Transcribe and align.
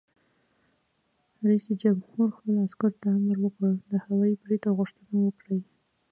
رئیس 1.47 1.67
جمهور 1.81 2.27
خپلو 2.37 2.59
عسکرو 2.67 2.97
ته 3.01 3.07
امر 3.17 3.37
وکړ؛ 3.41 3.63
د 3.91 3.91
هوايي 4.05 4.35
برید 4.43 4.63
غوښتنه 4.77 5.15
وکړئ! 5.23 5.61